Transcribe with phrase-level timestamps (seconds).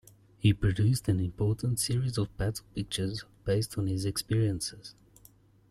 [0.39, 4.95] He produced an important series of battle-pictures based on his experiences.